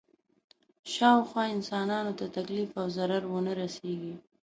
شاوخوا 0.93 1.43
انسانانو 1.55 2.11
ته 2.19 2.25
تکلیف 2.37 2.69
او 2.81 2.85
ضرر 2.97 3.23
ونه 3.27 3.53
رسېږي. 3.61 4.13